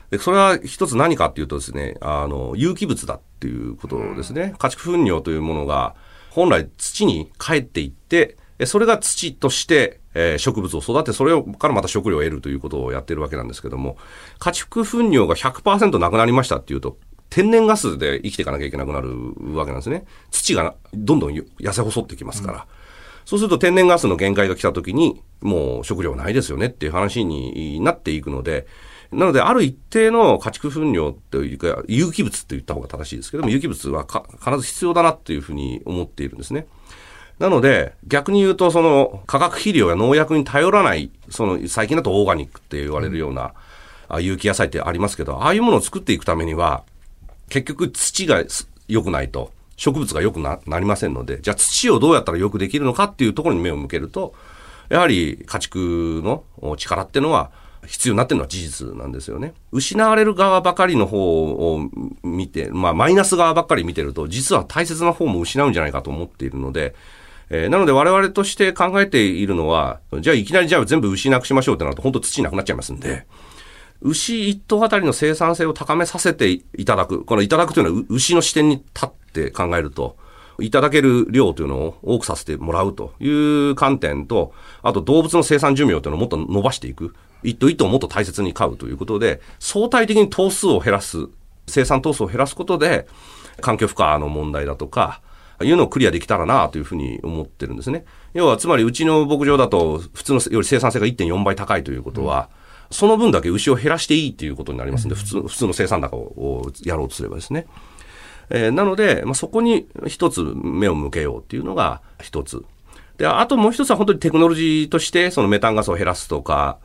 [0.10, 4.56] で、それは一つ何かっていうとですね、あの、有機物だっていうことですね。
[4.58, 5.96] 家畜糞尿というものが、
[6.30, 13.98] 本来土に帰っていって、それが土として、えー植物を育て、それからまた食料を得るということをやってるわけなんですけども、
[14.40, 16.98] 家畜糞尿が100%なくなりましたっていうと、
[17.30, 19.10] 天然ガスで生きていかなきゃいけなくなる
[19.56, 20.06] わけなんですね。
[20.32, 22.68] 土がどんどん痩せ細ってきますから。
[23.26, 28.66] そうすると天然ガスの限界が来た時に、もう食料ないですよねっていう話になっていくので、
[29.12, 36.68] なので、ある一定の家畜糞尿というか、有機物と言った方が正しいですけども、有機物はか必ず必要だなっていうふうに思っているんですね。
[37.40, 43.54] なので、逆に言うと、その、化学肥料や農薬に頼らない、その、最近だとオーガニックって言われるような、
[44.10, 46.84] あ有機野菜ってありますけど、ああいうものを作っていくためには、
[47.50, 54.34] 結局土がす良くないと、植物が良くななりませんので、じゃあ土をどうやったら良くできるのかっていうところに目を向けると、
[54.90, 56.44] やはり家畜の
[56.76, 57.52] 力っていうのは
[57.86, 59.54] 必要になってるのは事実なんですよね。
[59.72, 61.90] 失われる側ばかりの方を
[62.24, 66.96] 見て、まあマイナス側ばっかり見てると、実は大切な方も失うんじゃないかと思っているので、
[67.50, 73.26] えーなので我々として考えているのは、じゃあいきなりじゃあ全部牛なくしましょうってなると本当土なくなっちゃいますんで、
[74.02, 77.26] 牛一頭あたりの生産性を高めさせていただく。
[77.26, 80.16] このいただくというのは牛の視点に立って考えると、
[80.62, 87.16] いただける量というのを多くさせてもらうという観点と、あと動物の生産寿命というのをもっと伸ばしていく。
[87.44, 91.28] 一頭一頭をもっと大切に飼うということで、相対的に頭数を減らす、
[91.68, 93.08] 生産頭数を減らすことで、
[93.62, 95.22] 環境負荷の問題だとか、
[95.62, 98.06] いうのをクリアできたらなというふうに思ってるんですね。
[98.34, 102.50] 要は、つまりうちの牧場だと、普通のより生産性が1.4倍高いということは、
[102.92, 107.68] その分だけ牛を減らしていいっていうことになりますんで、普通普通の生産高をやろうとすればですね。
[108.50, 112.64] えーなので、まあ、そこに一つ目を向けようっていうのが一つ。
[113.18, 116.80] で、あともう一つは本当にテクノロジーとして、そのメタンガスを減らすとか、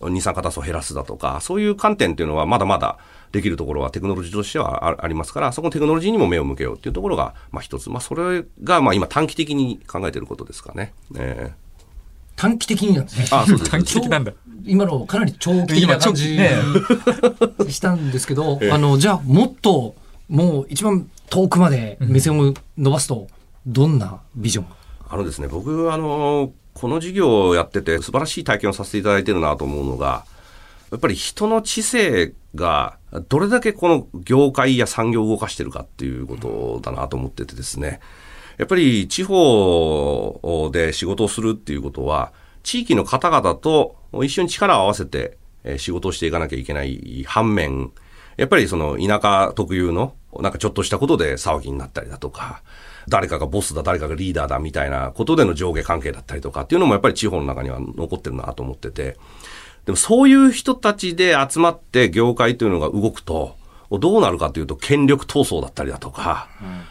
[0.00, 2.98] 二酸化炭素を減らすだとか、そういう観点っていうのはまだまだ
[3.32, 7.90] できるところはテクノロジーとしてはあありますから、そこのテクノロジーにも目を向けようっていうところが、まあ一つ。
[7.90, 10.92] まあそれが、まあ今短期的に考えていることですかね。
[11.16, 11.52] え
[12.36, 13.24] 短期的になんですね。
[13.24, 13.70] ーあ、そうです。
[13.72, 14.32] 短期的なんだ。
[14.64, 16.50] 今のかなり長期的な感じね
[17.68, 19.94] したんですけど、あの、じゃあもっと、
[20.28, 23.26] もう一番遠くまで目線を伸ばすと、
[23.66, 24.66] どんなビジョン？
[25.10, 30.24] あのですね、僕、あの、この事業をやってて素晴らしい体験をさせていただいてるなと思うのが、
[30.90, 32.96] やっぱり人の知性が
[33.28, 38.00] どれだけこの業界や産業を動かしてるかっていうことだなと思っててですね、
[38.58, 45.36] やっぱり地方で仕事をするっていうことは、地域の方々と一緒に力を合わせて
[45.76, 47.92] 仕事をしていかなきゃいけない反面、
[48.36, 52.62] やっぱりその田舎特有の、なんかちょっとしたことで騒ぎになったりだとか、
[53.08, 59.16] 誰かがボスだ、誰かがリーダーだみたいなことでの上下関係だったりとかっていうのもやっぱり地方の中には残ってるなと思ってて、
[59.86, 63.56] でもそういう人たちで集まって業界というのが動くと、
[63.90, 66.48] どうなるかというと権力闘争だったりだとか、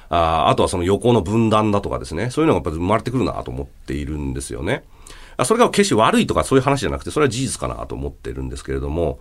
[0.09, 4.83] ああとはその横の分断だとかですね、そういうのがやっぱり生まれてくるなと思っているんですよね。
[5.37, 9.19] あそれが決して悪いとかそういう話じゃなくて、それは事実かなと思ってるんですけれども、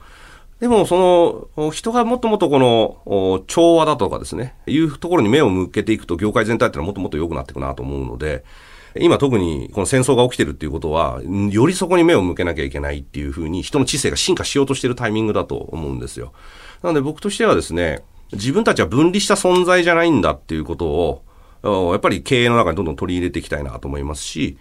[0.61, 8.45] でも、その、人がもっともっとこの、調和だとかですね、いうところに目を向けていくと、業界全体ってのはもっともっと良くなっていくなと思うので、
[8.99, 16.33] 今特にこの戦争が起きてるっていうことは、よりそこに目を向けなきゃいけないっていうふうに、人の知性が進化しようとしてるタイミングだと思うんですよ。
[16.83, 24.57] なので僕としてはですね、自分たちは分離した存在じゃないんだっていうことを、やっぱり経営の中にどんどん取り入れていきたいなと思いますし、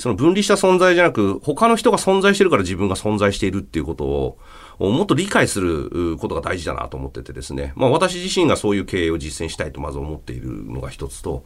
[0.00, 4.38] その分離した存在じゃなく、他の人が存在してるから自分が存在しているっていうことを、
[4.78, 7.72] もっと理解するうことが大事だなと思っててですね。
[7.76, 11.44] まあ私自身がそういう経営を実践したいとまず思っているのが一つと、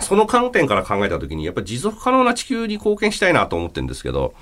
[0.00, 4.34] その観点から考えたときに、やっぱり持続可能な地球に貢献したいなと思ってるんですけど、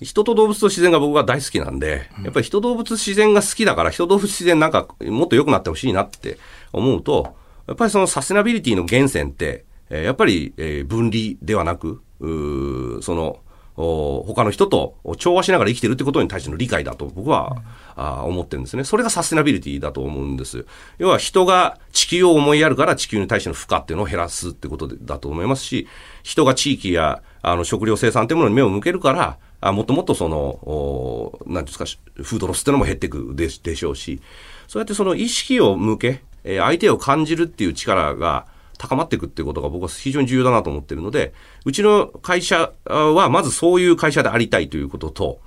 [0.00, 6.38] 人と動物と自然が僕は大好きなんで、やっぱり人動物自然が好きだから、人動物自然なんかもっと良くなってほしいなって
[6.72, 7.34] 思うと、
[7.68, 13.40] やっぱりそのサステナビリティの源泉って、えーやっぱり、えー分離ではなく、その、お
[13.80, 17.62] 他の人と調和しながら生きてるってことに対しての理解だと僕は、
[17.96, 18.84] あー思ってるんですね。
[18.84, 20.66] それがサステナビリティだと思うんです。
[20.98, 25.88] 要は人が地球を思いやるから地球に対しての負荷っていうのを減らすってことでだと思いますし、
[26.22, 34.20] 人が地域やあの食料生産っていうものに目を向けるから、あもっともっとその、おなんていうんですか、フードロスっていうのも減っていくででしょうし、
[34.68, 38.46] そうやってその意識を向け、えー相手を感じるっていう力が
[38.80, 41.34] 高まっていくっていうことが僕は非常に重要だなと思ってるので、
[41.66, 45.40] うちの会社はまずそういう会社でありたいということと、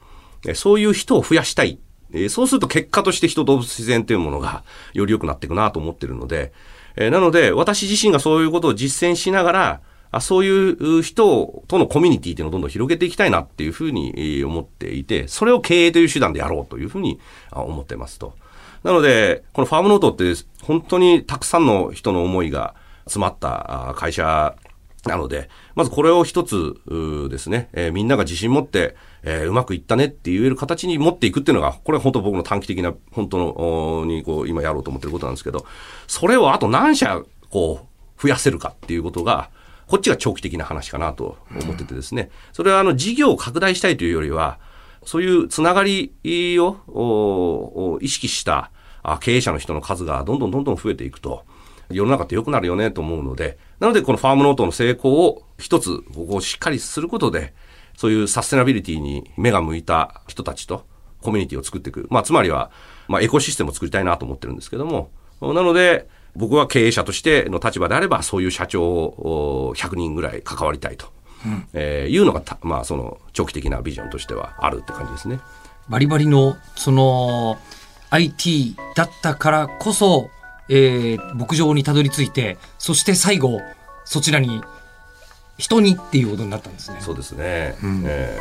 [0.53, 1.79] そういう人を増やしたい。
[2.29, 6.53] そうすると結果として人動物自然というものがより良くなっていくなと思ってるので、
[6.95, 17.19] なので私自身がそういうことを実践しながら、あそういう人とのコミュニティっていうのをどんどん広げていきたいなっていうふうに思っていて、それを経営という手段でやろうというふうに
[17.51, 18.35] 思ってますと。
[18.83, 24.55] なので、このファームノートって本当にたくさんの人の思いが詰まった会社
[25.05, 26.75] なので、まずこれを一つ
[27.29, 35.65] ですね、えーみんなが自信持って、えーうまくいったねって言える形に持っていくっていうのが、これは本当僕の短期的な、本当の、にこう、今やろうと思ってることなんですけど、
[36.07, 37.87] それをあと何社、こ
[38.17, 39.49] う、増やせるかっていうことが、
[39.87, 44.59] こっちが長期的な話かなと思っててですね、それはあの事業を拡大したいというよりは、
[45.03, 46.13] そういうつながり
[46.57, 48.71] を意識した
[49.19, 51.43] 経営者の人の数がどんどんどんどん増えていくと、
[51.89, 57.53] 世の中って良くなるよねと思うので、なのでこのファームノートの成功を一つここをしっかりすることで、
[57.97, 60.85] そういうサステナビリティに目が向いた人たちと
[61.21, 62.07] コミュニティを作っていく。
[62.09, 62.71] まあつまりは、
[63.07, 65.11] まあエコシステムを作りたいなと思ってるんですけども、
[65.41, 71.07] なので、僕は経営者としての立場であれば、そういう社長を100人ぐらい関わりたいと、
[71.73, 75.39] えーいうのがた、まあ、その長期的なビジョンとしてはあるって感じですね。
[75.89, 77.57] バリバリの、その、
[78.09, 80.29] IT だったからこそ、
[80.69, 83.61] えー牧場にたどり着いて、そして最後、
[84.05, 84.61] そちらに、
[85.57, 86.97] 人にっていうことになったんですね。
[87.01, 87.75] そうですね。
[88.05, 88.39] え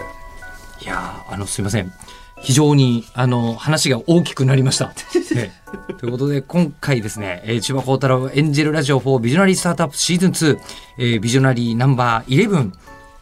[0.83, 1.93] いやーあの、すいません。
[2.41, 4.93] 非常に、あの、話が大きくなりました。
[5.35, 5.53] ね
[5.99, 10.59] ということで、今回ですね、えー千葉幸太郎エンジェルラジオ4ビジョナリースタートアップシーズン2、
[10.99, 12.73] えービジョナリーナンバー11、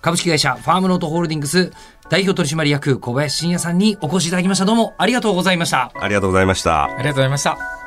[0.01, 1.73] 株式会社ファームノートホールディングス
[2.09, 4.65] 代表取締役小林信也さんにお越しいただきました。
[4.65, 5.93] どうもありがとうございました。
[5.95, 6.85] ーありがとうございました。
[6.85, 7.80] ありがとうございました。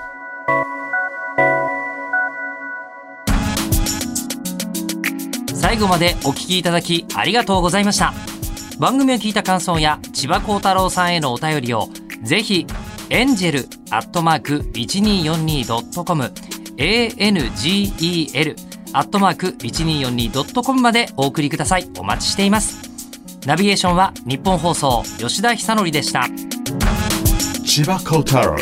[5.73, 8.13] 最後までお聞きいただきありがとうございました。
[8.77, 11.89] 番組を聞いた感想や千葉幸太郎さんへのお便りを
[12.21, 12.67] ぜひ
[13.09, 16.31] エンジェルアットマーク 1242.com
[16.77, 18.55] angel
[18.93, 21.89] アットマーク 1242.com までお送りください。
[21.97, 22.77] お待ちしています。
[23.47, 26.27] ナビゲーションは日本放送吉田久典でした。
[27.65, 28.55] 千葉幸太郎。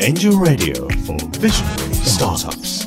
[0.00, 2.79] Angel Radio for Visionary Startups